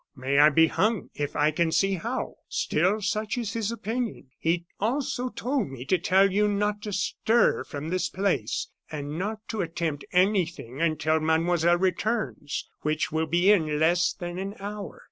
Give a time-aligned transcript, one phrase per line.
[0.15, 2.37] May I be hung if I can see how!
[2.49, 4.31] Still such is his opinion.
[4.39, 9.47] He also told me to tell you not to stir from this place, and not
[9.49, 14.99] to attempt anything until mademoiselle returns, which will be in less than an hour.